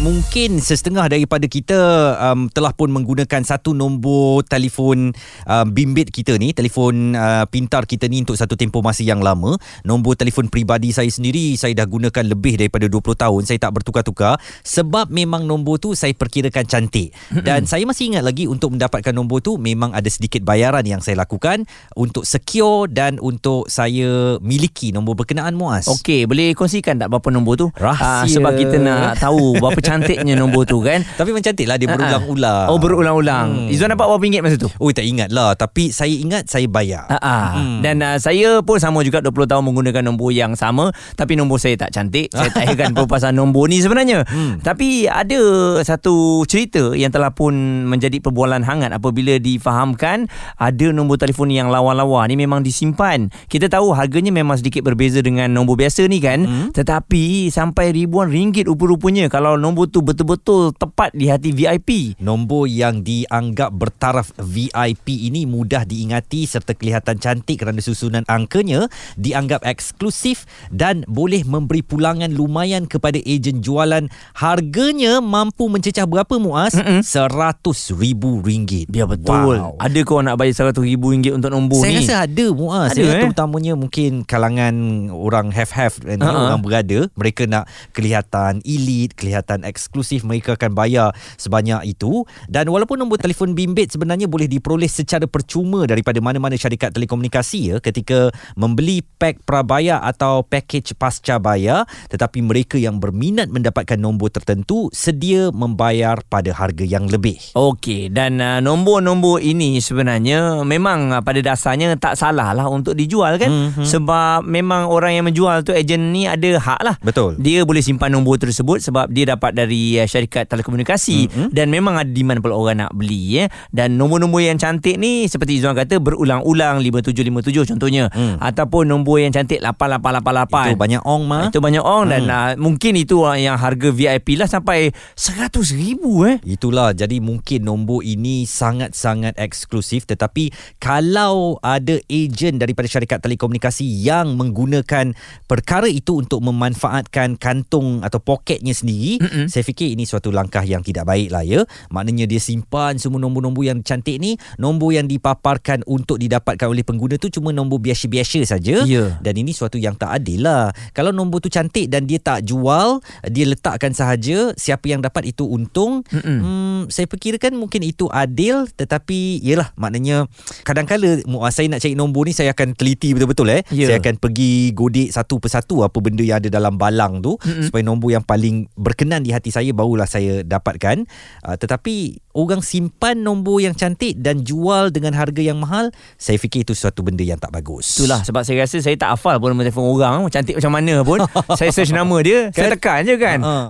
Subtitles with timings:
[0.00, 1.76] mungkin setengah daripada kita
[2.16, 5.12] um, telah pun menggunakan satu nombor telefon
[5.44, 9.60] um, bimbit kita ni, telefon uh, pintar kita ni untuk satu tempoh masa yang lama.
[9.84, 13.42] Nombor telefon peribadi saya sendiri saya dah gunakan lebih daripada 20 tahun.
[13.44, 17.12] Saya tak bertukar-tukar sebab memang nombor tu saya perkirakan cantik.
[17.30, 21.20] Dan saya masih ingat lagi untuk mendapatkan nombor tu memang ada sedikit bayaran yang saya
[21.20, 25.92] lakukan untuk secure dan untuk saya miliki nombor berkenaan Muaz.
[25.92, 27.66] Okey, boleh kongsikan tak berapa nombor tu?
[27.76, 28.24] Rahsia.
[28.24, 31.02] Ah, sebab kita nak tahu berapa cantiknya nombor tu kan.
[31.18, 32.66] Tapi macam cantik lah dia berulang-ulang.
[32.70, 33.46] Oh berulang-ulang.
[33.66, 33.72] Hmm.
[33.72, 34.70] Izzuan dapat berapa ringgit masa tu?
[34.78, 37.10] Oh tak ingat lah Tapi saya ingat saya bayar.
[37.10, 37.82] Hmm.
[37.82, 41.74] Dan uh, saya pun sama juga 20 tahun menggunakan nombor yang sama tapi nombor saya
[41.76, 42.32] tak cantik.
[42.40, 44.24] Saya tak heran perpasan nombor ni sebenarnya.
[44.24, 44.60] Hmm.
[44.60, 45.40] Tapi ada
[45.84, 47.52] satu cerita yang telah pun
[47.88, 53.28] menjadi perbualan hangat apabila difahamkan ada nombor telefon yang lawa-lawa ni memang disimpan.
[53.48, 56.44] Kita tahu harganya memang sedikit berbeza dengan nombor biasa ni kan.
[56.44, 56.68] Hmm.
[56.72, 62.20] Tetapi sampai ribuan ringgit rupa-rupanya kalau nombor tu betul-betul tepat di hati VIP.
[62.20, 69.64] Nombor yang dianggap bertaraf VIP ini mudah diingati serta kelihatan cantik kerana susunan angkanya dianggap
[69.64, 74.08] eksklusif dan boleh memberi pulangan lumayan kepada ejen jualan.
[74.36, 76.76] Harganya mampu mencecah berapa Muaz?
[77.04, 78.88] Seratus ribu ringgit.
[78.92, 79.56] Ya betul.
[79.60, 79.80] Wow.
[79.80, 81.98] Ada kau nak bayar RM100,000 ringgit untuk nombor Saya ni?
[82.02, 83.22] rasa ada Muaz Ada, ya, eh?
[83.26, 84.74] Terutamanya mungkin kalangan
[85.12, 86.18] orang have-have uh-huh.
[86.20, 86.40] Ha-ha.
[86.50, 92.98] Orang berada Mereka nak kelihatan elite Kelihatan eksklusif Mereka akan bayar sebanyak itu Dan walaupun
[92.98, 99.00] nombor telefon bimbit Sebenarnya boleh diperoleh secara percuma Daripada mana-mana syarikat telekomunikasi ya Ketika membeli
[99.00, 106.18] pack prabayar Atau package pasca bayar Tetapi mereka yang berminat mendapatkan nombor tertentu Sedia membayar
[106.26, 112.18] pada harga yang lebih Okey dan uh, nombor-nombor ini sebenarnya memang uh, pada dasarnya tak
[112.18, 113.84] salah lah untuk dijual kan Mhm.
[113.84, 117.36] sebab memang orang yang menjual tu ejen ni ada hak lah Betul.
[117.36, 121.18] dia boleh simpan nombor tersebut sebab dia dapat dari uh, syarikat telekomunikasi.
[121.30, 121.48] Mhm.
[121.52, 123.44] dan memang ada demand pula orang nak beli ya
[123.74, 128.08] dan nombor-nombor yang cantik ni seperti Izzuan kata berulang-ulang 5757 contohnya.
[128.10, 128.40] Hmm.
[128.40, 132.96] ataupun nombor yang cantik 8888 Itu banyak ong mah itu banyak orang dan uh, mungkin
[132.96, 136.40] itu uh, yang harga VIP lah sampai 100 ribu eh.
[136.42, 136.96] Itulah.
[136.96, 140.08] Jadi mungkin nombor ini sangat-sangat eksklusif.
[140.08, 145.12] Tetapi kalau ada ejen daripada syarikat telekomunikasi yang menggunakan
[145.44, 149.39] perkara itu untuk memanfaatkan kantung atau poketnya sendiri Mm-mm.
[149.46, 153.62] Saya fikir ini suatu langkah yang tidak baik lah ya maknanya dia simpan semua nombor-nombor
[153.62, 158.82] yang cantik ni nombor yang dipaparkan untuk didapatkan oleh pengguna tu cuma nombor biasa-biasa saja
[158.82, 159.20] Ya.
[159.20, 162.98] dan ini suatu yang tak adil lah kalau nombor tu cantik dan dia tak jual
[163.28, 166.38] dia letakkan sahaja siapa yang dapat itu untung Mm-mm.
[166.40, 170.26] Hmm, saya perkirakan mungkin itu adil tetapi yalah maknanya
[170.64, 173.62] kadang-kala muas saya nak cari nombor ni saya akan teliti betul-betul eh.
[173.70, 173.92] Ya.
[173.92, 177.68] Saya akan pergi godik satu persatu apa benda yang ada dalam balang tu Mm-mm.
[177.68, 181.06] supaya nombor yang paling berkenan di hati saya barulah saya dapatkan.
[181.42, 186.62] Uh, tetapi orang simpan nombor yang cantik dan jual dengan harga yang mahal, saya fikir
[186.68, 187.98] itu suatu benda yang tak bagus.
[187.98, 191.18] Itulah sebab saya rasa saya tak hafal pun nombor telefon orang cantik macam mana pun.
[191.58, 192.74] saya search nama dia, saya Kan?
[192.76, 193.38] tekan je kan.
[193.42, 193.66] Uh,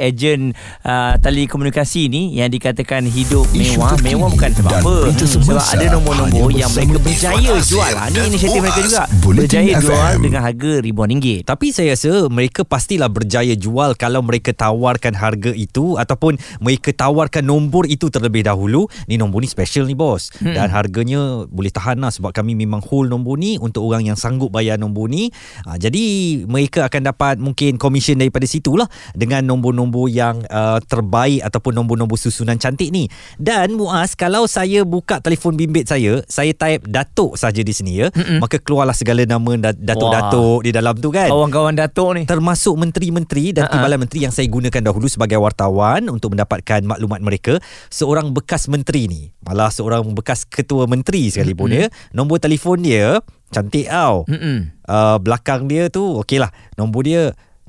[0.00, 0.56] Ejen
[0.88, 4.94] uh, telekomunikasi ni yang dikatakan hidup Isu mewah, terkini mewah bukan sebab dan apa.
[5.20, 7.92] Sebab ada nombor-nombor yang mereka berjaya jual.
[7.92, 9.02] Ha, ni inisiatif mereka juga.
[9.20, 11.44] Bulletin Berjaya jual dengan harga ribuan ringgit.
[11.44, 17.44] Tapi saya rasa mereka pastilah berjaya jual kalau mereka tawarkan harga itu ataupun mereka tawarkan
[17.44, 18.88] nombor itu terlebih dahulu.
[19.04, 20.32] Ni nombor ni special ni bos.
[20.40, 20.56] Hmm.
[20.56, 24.48] Dan harganya boleh tahan lah sebab kami memang hold nombor ni untuk orang yang sanggup
[24.48, 25.28] bayar nombor ni.
[25.68, 26.02] Ha, jadi
[26.48, 32.54] mereka akan dapat mungkin komisen daripada situlah dengan nombor-nombor yang uh, terbaik ataupun nombor-nombor susunan
[32.54, 33.08] cantik ni.
[33.34, 38.08] Dan Muaz, kalau saya buka telefon bimbit saya, saya type Datuk saja di sini ya,
[38.10, 38.38] Mm-mm.
[38.38, 42.22] maka keluarlah segala nama da- datuk-datuk di dalam tu kan Kawan-kawan Datuk ni.
[42.24, 43.72] termasuk menteri-menteri dan Ha-ha.
[43.72, 47.56] timbalan menteri yang saya gunakan dahulu sebagai wartawan untuk mendapatkan maklumat mereka
[47.88, 53.18] seorang bekas menteri ni malah seorang bekas ketua menteri sekalipun ya nombor telefon dia
[53.48, 54.68] cantik tau Mm-mm.
[54.84, 57.22] uh, belakang dia tu okeylah nombor dia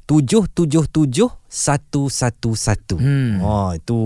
[0.05, 2.95] 777 111.
[2.95, 3.43] Hmm.
[3.43, 3.99] Oh itu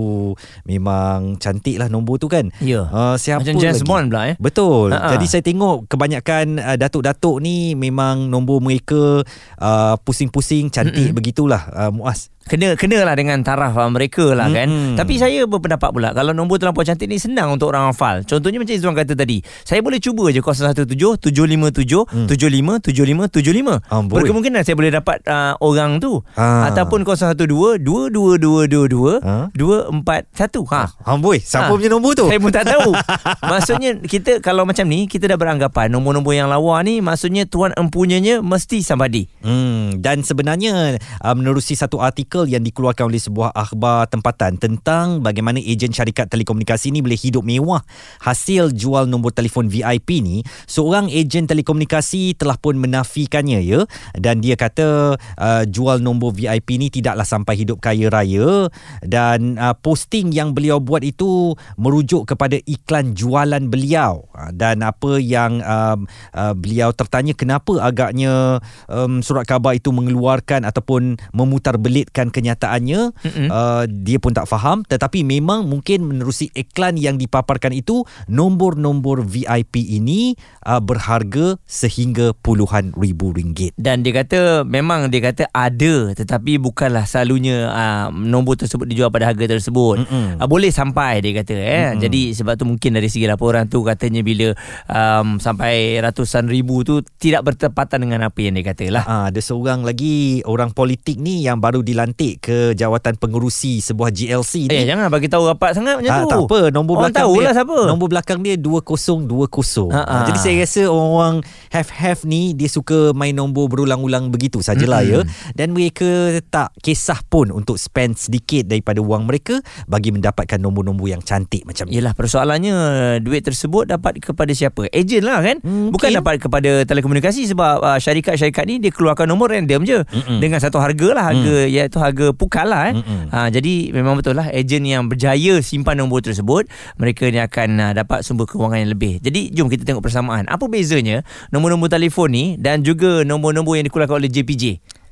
[0.66, 2.50] memang cantik lah nombor tu kan.
[2.58, 2.90] Ya.
[2.90, 3.86] Uh, siapa Macam James lagi?
[3.86, 4.36] Bond pula eh.
[4.42, 4.90] Betul.
[4.90, 5.14] Ha-ha.
[5.14, 9.22] Jadi saya tengok kebanyakan uh, datuk-datuk ni memang nombor mereka
[9.62, 11.16] uh, pusing-pusing cantik Mm-mm.
[11.16, 12.34] begitulah uh, Muaz.
[12.46, 14.66] Kena kenalah dengan taraf uh, mereka lah kan.
[14.70, 14.94] Mm-mm.
[14.94, 18.22] Tapi saya berpendapat pula kalau nombor terlampau cantik ni senang untuk orang hafal.
[18.22, 19.42] Contohnya macam Izzuan kata tadi.
[19.62, 20.86] Saya boleh cuba je 017
[21.22, 23.82] 757 75 75 75.
[23.90, 24.02] Ah.
[24.02, 26.22] Berkemungkinan saya boleh dapat uh, orang tu.
[26.38, 26.70] Ah.
[26.70, 27.02] Ataupun
[27.36, 28.16] 017 012
[28.56, 29.50] 22222 Ha?
[29.52, 30.64] 241.
[30.72, 30.82] Ha.
[31.04, 31.76] Amboi, siapa Ha.
[31.76, 32.26] punya nombor tu?
[32.28, 32.90] Saya pun tak tahu.
[33.52, 38.40] maksudnya kita kalau macam ni kita dah beranggapan nombor-nombor yang lawa ni maksudnya tuan empunyanya
[38.40, 39.28] mesti somebody.
[39.42, 45.60] Hmm, dan sebenarnya uh, menerusi satu artikel yang dikeluarkan oleh sebuah akhbar tempatan tentang bagaimana
[45.60, 47.82] ejen syarikat telekomunikasi ni boleh hidup mewah
[48.22, 53.80] hasil jual nombor telefon VIP ni, seorang ejen telekomunikasi telah pun menafikannya ya
[54.14, 58.70] dan dia kata uh, jual nombor VIP ni tidaklah sampai hidup kaya raya
[59.02, 64.30] dan uh, posting yang beliau buat itu merujuk kepada iklan jualan beliau.
[64.30, 70.62] Uh, dan apa yang um, uh, beliau tertanya kenapa agaknya um, surat khabar itu mengeluarkan
[70.62, 73.10] ataupun memutarbelitkan kenyataannya
[73.50, 74.86] uh, dia pun tak faham.
[74.86, 82.94] Tetapi memang mungkin menerusi iklan yang dipaparkan itu nombor-nombor VIP ini uh, berharga sehingga puluhan
[82.94, 83.74] ribu ringgit.
[83.74, 89.24] Dan dia kata memang dia kata ada tetapi bukanlah selalunya uh, nombor tersebut dijual pada
[89.26, 90.04] harga tersebut.
[90.04, 90.36] Mm-mm.
[90.36, 91.64] Uh, boleh sampai dia kata eh.
[91.88, 92.00] Mm-mm.
[92.02, 94.52] Jadi sebab tu mungkin dari segi laporan tu katanya bila
[94.86, 99.04] um, sampai ratusan ribu tu tidak bertepatan dengan apa yang dia kata lah.
[99.04, 104.68] Ah, ada seorang lagi orang politik ni yang baru dilantik ke jawatan pengerusi sebuah GLC
[104.68, 104.74] ni.
[104.74, 106.28] Eh jangan bagi tahu rapat sangat macam Ah, tu.
[106.28, 107.78] tak apa Nombor Orang belakang dia siapa.
[107.86, 110.16] Nombor belakang dia 2020 Ha, ha.
[110.26, 111.40] Jadi saya rasa Orang
[111.70, 115.24] have-have ni Dia suka main nombor Berulang-ulang begitu sajalah Mm-mm.
[115.24, 116.08] ya Dan mereka
[116.42, 116.74] Tak
[117.06, 122.02] kisah pun Untuk spend sedikit Daripada wang mereka Bagi mendapatkan nombor-nombor yang cantik Macam ni
[122.02, 122.74] Yelah persoalannya
[123.22, 124.90] duit tersebut dapat kepada siapa?
[124.90, 125.62] Ejen lah kan?
[125.62, 125.94] Mungkin.
[125.94, 130.40] Bukan dapat kepada telekomunikasi sebab uh, syarikat-syarikat ni dia keluarkan nombor random je Mm-mm.
[130.40, 132.94] dengan satu harga lah harga iaitu harga pukal lah eh.
[132.96, 133.20] Mm-mm.
[133.30, 136.66] Ha, jadi memang betul lah ejen yang berjaya simpan nombor tersebut
[136.96, 139.20] mereka ni akan uh, dapat sumber kewangan yang lebih.
[139.20, 140.48] Jadi jom kita tengok persamaan.
[140.48, 144.64] Apa bezanya nombor-nombor telefon ni dan juga nombor-nombor yang dikeluarkan oleh JPJ?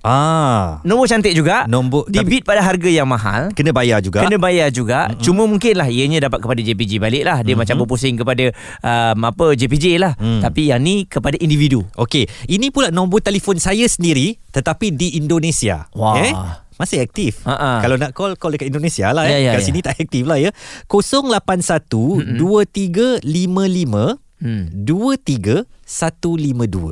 [0.05, 1.65] Ah, Nombor cantik juga.
[1.65, 3.49] Nombor- debit pada harga yang mahal.
[3.57, 5.23] Kena bayar juga Kena bayar juga mm-hmm.
[5.25, 7.61] Cuma mungkin lah Ianya dapat kepada JPJ balik lah Dia mm-hmm.
[7.65, 10.41] macam berpusing kepada um, Apa JPJ lah Mm.
[10.45, 15.91] Tapi yang ni Kepada individu Okey, ini pula nombor telefon saya sendiri tetapi di Indonesia.
[15.99, 16.15] Wah.
[16.21, 16.31] Eh?
[16.75, 17.43] Masih aktif.
[17.43, 17.83] Ha-ha.
[17.83, 19.47] Kalau nak call call dekat Indonesia lah Ya, eh.
[19.47, 19.67] ya, Kat ya.
[19.67, 20.51] sini tak aktif lah ya.
[20.87, 24.85] 081 2355 hmm.
[24.85, 25.81] 23152.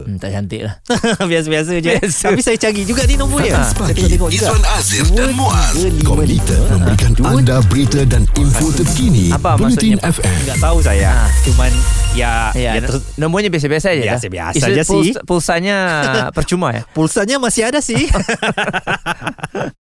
[0.02, 0.18] hmm.
[0.18, 0.74] Tak cantik lah
[1.30, 1.92] Biasa-biasa je.
[1.94, 2.24] Biasa.
[2.26, 3.54] Tapi saya cari juga ni nombor dia.
[3.54, 4.40] Trans Saya Pagi tengok-tengok juga.
[4.42, 6.02] Izwan Azir dan Muaz 2355.
[6.02, 10.12] Komunikasi memberikan Dua- anda berita dan info terkini Apa Bulletin maksudnya?
[10.12, 11.10] FM Tak tahu saya.
[11.10, 11.28] Ha.
[11.42, 11.72] Cuman
[12.12, 14.16] ya, Ya, ya terus Nombornya biasa-biasa je lah.
[14.16, 14.88] Biasa-biasa je sih.
[14.88, 15.76] puls- Pulsanya
[16.36, 18.08] percuma ya pulsanya masih ada sih.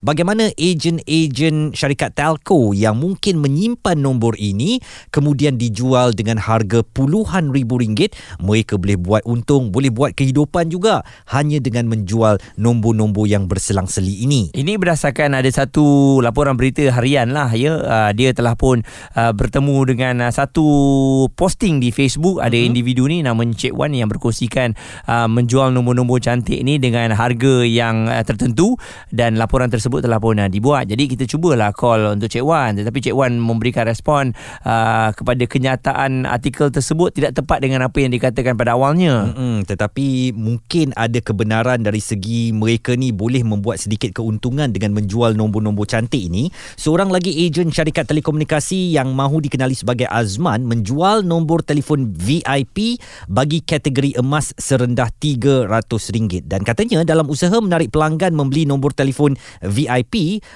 [0.00, 4.80] Bagaimana ejen-ejen syarikat telco yang mungkin menyimpan nombor ini
[5.12, 11.04] kemudian dijual dengan harga puluhan ribu ringgit, mereka boleh buat untung, boleh buat kehidupan juga
[11.28, 14.48] hanya dengan menjual nombor-nombor yang berselang-seli ini.
[14.56, 17.76] Ini berdasarkan ada satu laporan berita harian lah ya.
[17.76, 18.80] Uh, dia telah pun
[19.20, 20.64] uh, bertemu dengan uh, satu
[21.36, 22.68] posting di Facebook ada mm-hmm.
[22.72, 24.72] individu ni namanya Cik Wan yang berkongsikan
[25.04, 28.80] uh, menjual nombor-nombor cantik ni dengan harga yang uh, tertentu
[29.12, 30.86] dan laporan tersebut telah pun uh, dibuat.
[30.86, 34.30] Jadi kita cubalah call untuk Cik Wan tetapi Cik Wan memberikan respon
[34.62, 39.34] uh, kepada kenyataan artikel tersebut tidak tepat dengan apa yang dikatakan pada awalnya.
[39.34, 45.34] Mm-mm, tetapi mungkin ada kebenaran dari segi mereka ni boleh membuat sedikit keuntungan dengan menjual
[45.34, 46.52] nombor-nombor cantik ini.
[46.78, 53.64] Seorang lagi ejen syarikat telekomunikasi yang mahu dikenali sebagai Azman menjual nombor telefon VIP bagi
[53.64, 59.79] kategori emas serendah RM300 dan katanya dalam usaha menarik pelanggan membeli nombor telefon VIP,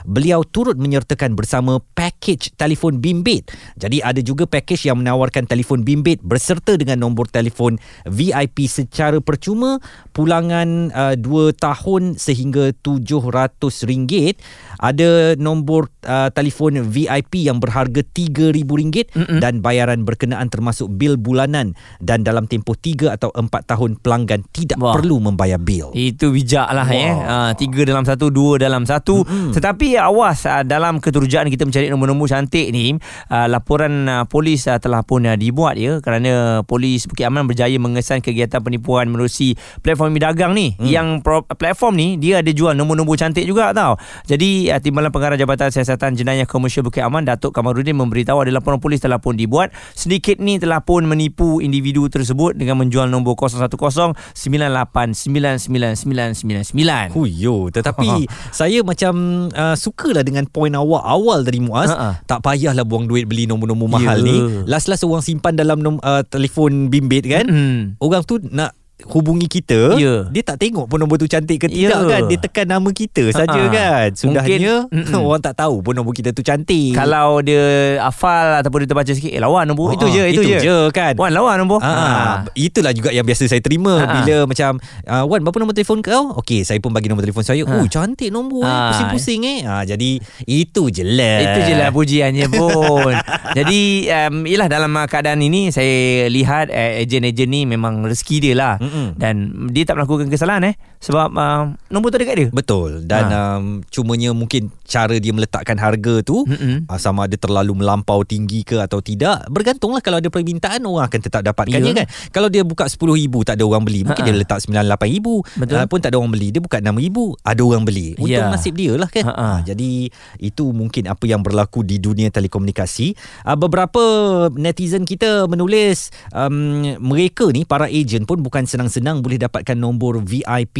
[0.08, 3.48] beliau turut menyertakan bersama pakej telefon bimbit.
[3.78, 7.78] Jadi ada juga pakej yang menawarkan telefon bimbit berserta dengan nombor telefon
[8.08, 9.78] VIP secara percuma
[10.10, 14.42] pulangan uh, 2 tahun sehingga RM700
[14.84, 19.38] ada nombor uh, telefon VIP yang berharga RM3,000 Mm-mm.
[19.40, 21.72] dan bayaran berkenaan termasuk bil bulanan
[22.04, 24.92] dan dalam tempoh 3 atau 4 tahun pelanggan tidak Wah.
[24.92, 25.88] perlu membayar bil.
[25.96, 27.00] Itu bijak lah Wow.
[27.00, 27.12] ya.
[27.24, 29.24] Uh, tiga dalam satu, dua dalam satu.
[29.24, 29.56] Mm-mm.
[29.56, 32.92] Tetapi awas uh, dalam keterujaan kita mencari nombor-nombor cantik ni,
[33.32, 37.78] uh, laporan uh, polis uh, telah pun uh, dibuat ya kerana polis Bukit Aman berjaya
[37.80, 40.76] mengesan kegiatan penipuan menerusi platform dagang ni.
[40.76, 40.84] Hmm.
[40.84, 43.96] Yang pro- platform ni dia ada jual nombor-nombor cantik juga tau.
[44.28, 48.98] Jadi Timbalan Pengarah Jabatan Siasatan Jenayah Komersial Bukit Aman Datuk Kamarudin memberitahu ada laporan polis
[48.98, 49.70] telah pun dibuat.
[49.92, 57.14] Sedikit ni telah pun menipu individu tersebut dengan menjual nombor 010 98999999.
[57.14, 58.26] Huyo, tetapi
[58.58, 59.12] saya macam
[59.50, 61.90] uh, sukalah dengan poin awak awal tadi Muaz.
[61.90, 62.22] Ha-ha.
[62.24, 64.26] Tak payahlah buang duit beli nombor-nombor mahal Ya.
[64.26, 64.36] ni.
[64.68, 67.46] Last-last orang simpan dalam nom, uh, telefon bimbit kan.
[67.46, 67.80] Hmm.
[67.98, 68.72] Orang tu nak
[69.04, 70.30] hubungi kita Ya.
[70.30, 72.08] dia tak tengok pun nombor tu cantik ke tidak Ya.
[72.08, 73.68] kan dia tekan nama kita saja Ha-ha.
[73.68, 75.18] kan sudahnya Mungkin- Mm-mm.
[75.20, 77.64] orang tak tahu pun nombor kita tu cantik Kalau dia
[78.00, 79.92] hafal ataupun dia terbaca sikit, eh lawan nombor.
[79.92, 80.58] itu Ah, je, itu, itu je.
[80.62, 81.12] je kan.
[81.14, 81.78] Wan lawan nombor.
[81.80, 84.12] Ah, itulah juga yang biasa saya terima Ha.
[84.14, 86.30] bila macam uh, Wan berapa nombor telefon kau?
[86.36, 87.60] Okey, saya pun bagi nombor telefon saya.
[87.60, 87.74] Ha.
[87.74, 88.70] Oh, cantik nombor eh.
[88.70, 88.88] Ha.
[88.90, 89.58] Pusing-pusing eh.
[89.64, 91.38] Ah, jadi itu je lah.
[91.42, 93.12] Itu je lah pujiannya pun
[93.58, 98.54] Jadi um, Yelah dalam uh, keadaan ini Saya lihat uh, Ejen-ejen ni Memang rezeki dia
[98.54, 99.06] lah Mm-mm.
[99.16, 99.34] Dan
[99.72, 103.56] dia tak melakukan kesalahan eh Sebab uh, Nombor tu ada kat dia Betul Dan Ha.
[103.56, 106.84] um, cumanya mungkin cara dia meletakkan harga tu Mm-mm.
[106.86, 111.20] uh, sama ada terlalu melampau tinggi ke atau tidak bergantunglah kalau ada permintaan orang akan
[111.20, 111.98] tetap dapatkannya Ya.
[112.00, 112.06] kan.
[112.30, 113.04] Kalau dia buka 10,000
[113.42, 114.30] tak ada orang beli mungkin Ha-ha.
[114.30, 115.76] dia letak 98,000 Betul.
[115.76, 116.96] uh, pun tak ada orang beli dia buka 6,000
[117.42, 118.08] ada orang beli.
[118.14, 118.48] Untung Ya.
[118.48, 119.24] nasib dia lah kan.
[119.26, 119.90] Uh, jadi
[120.38, 123.12] itu mungkin apa yang berlaku di dunia telekomunikasi.
[123.42, 124.02] Uh, beberapa
[124.50, 130.78] netizen kita menulis um, mereka ni para ejen pun bukan senang-senang boleh dapatkan nombor VIP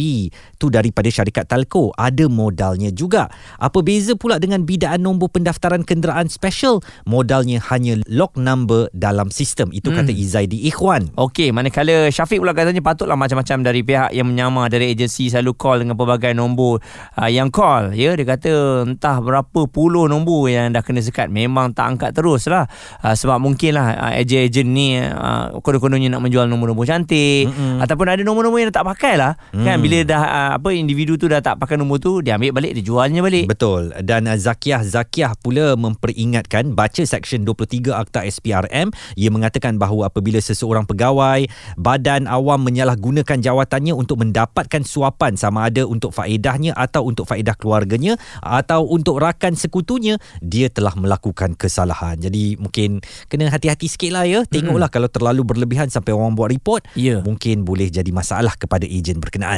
[0.61, 1.91] tu daripada syarikat telco.
[1.95, 3.29] Ada modalnya juga.
[3.59, 6.81] Apa beza pula dengan bidaan nombor pendaftaran kenderaan special?
[7.05, 9.69] Modalnya hanya lock number dalam sistem.
[9.71, 11.13] Itu kata Izaidi Ikhwan.
[11.15, 15.77] Okey, manakala Syafiq pula katanya patutlah macam-macam dari pihak yang menyamar dari agensi selalu call
[15.85, 16.79] dengan pelbagai nombor
[17.17, 17.93] uh, yang call.
[17.93, 21.27] Ya, dia kata entah berapa puluh nombor yang dah kena sekat.
[21.31, 22.67] Memang tak angkat terus lah.
[23.01, 27.81] Uh, sebab mungkinlah uh, ejen-ejen ni uh, konon-kononnya nak menjual nombor-nombor cantik Mm-mm.
[27.81, 29.33] ataupun ada nombor-nombor yang tak pakai lah.
[29.51, 29.83] Kan Mm.
[29.83, 32.85] bila dah uh, apa individu tu dah tak pakai nombor tu, dia ambil balik, dia
[32.85, 33.49] jualnya balik.
[33.49, 33.91] Betul.
[34.05, 40.37] Dan uh, Zakiah Zakiah pula memperingatkan baca Seksyen 23 Akta SPRM ia mengatakan bahawa apabila
[40.37, 47.25] seseorang pegawai badan awam menyalahgunakan jawatannya untuk mendapatkan suapan sama ada untuk faedahnya atau untuk
[47.25, 52.19] faedah keluarganya atau untuk rakan sekutunya dia telah melakukan kesalahan.
[52.21, 54.43] Jadi mungkin kena hati-hati sikit lah ya.
[54.45, 57.19] Tengoklah kalau terlalu berlebihan sampai orang buat report Ya.
[57.25, 59.57] mungkin boleh jadi masalah kepada ejen berkenaan.